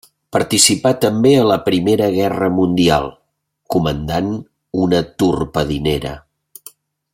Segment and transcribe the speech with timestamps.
[0.35, 3.05] Participà també a la Primera Guerra Mundial,
[3.75, 4.33] comandant
[4.87, 6.19] una torpedinera.